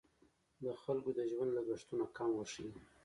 [0.63, 2.71] د خلکو د ژوند لګښتونه کم وښیي.